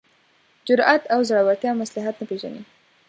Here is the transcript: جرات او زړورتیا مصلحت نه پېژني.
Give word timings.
جرات 0.67 1.01
او 1.13 1.19
زړورتیا 1.29 1.71
مصلحت 1.81 2.15
نه 2.21 2.25
پېژني. 2.29 2.61